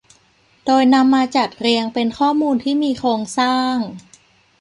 [0.65, 3.75] โดยนำมาจัดเรียงเป็นข้อมูลที่มีโครงสร้าง